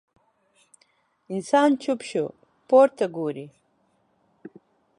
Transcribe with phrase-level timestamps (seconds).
[1.33, 2.25] انسان چوپ شو،
[2.69, 3.45] پورته ګوري.